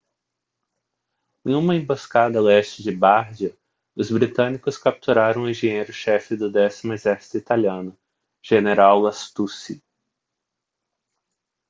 [1.45, 3.55] em uma emboscada a leste de bardia
[3.95, 7.95] os britânicos capturaram o engenheiro chefe do décimo exército italiano
[8.41, 9.79] general lastucci